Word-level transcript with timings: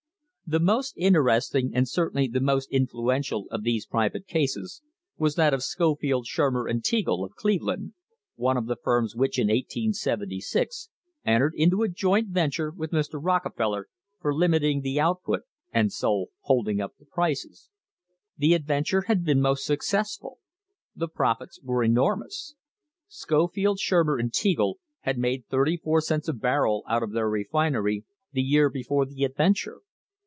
The 0.49 0.59
most 0.59 0.95
interesting 0.97 1.71
and 1.73 1.87
certainly 1.87 2.27
the 2.27 2.41
most 2.41 2.69
influential 2.71 3.47
of 3.51 3.63
these 3.63 3.85
private 3.85 4.27
cases 4.27 4.81
was 5.17 5.35
that 5.35 5.53
of 5.53 5.63
Scofield, 5.63 6.25
Shurmer 6.25 6.69
and 6.69 6.83
Teagle, 6.83 7.23
of 7.23 7.35
Cleveland, 7.37 7.93
one 8.35 8.57
of 8.57 8.65
the 8.65 8.75
firms 8.75 9.15
which, 9.15 9.39
in 9.39 9.47
1876, 9.47 10.89
entered 11.25 11.53
into 11.55 11.83
a 11.83 11.87
"joint 11.87 12.27
adventure" 12.27 12.69
with 12.69 12.91
Mr. 12.91 13.17
Rockefeller 13.23 13.87
for 14.19 14.35
limiting 14.35 14.81
the 14.81 14.99
output 14.99 15.43
and 15.71 15.89
so 15.89 16.25
holding 16.41 16.81
up 16.81 16.95
prices.* 17.09 17.69
The 18.37 18.53
adventure 18.53 19.03
had 19.07 19.23
been 19.23 19.39
most 19.39 19.63
successful. 19.65 20.39
The 20.93 21.07
profits 21.07 21.61
were 21.63 21.81
enormous. 21.81 22.55
Scofield, 23.07 23.79
Shur 23.79 24.03
mer 24.03 24.17
and 24.17 24.33
Teagle 24.33 24.79
had 25.03 25.17
made 25.17 25.45
thirty 25.47 25.77
four 25.77 26.01
cents 26.01 26.27
a 26.27 26.33
barrel 26.33 26.83
out 26.89 27.03
of 27.03 27.13
their 27.13 27.29
refinery 27.29 28.03
the 28.33 28.43
year 28.43 28.69
before 28.69 29.05
the 29.05 29.23
"adventure." 29.23 29.79